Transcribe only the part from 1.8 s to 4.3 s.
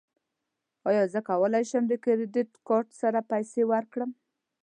د کریډیټ کارت سره پیسې ورکړم؟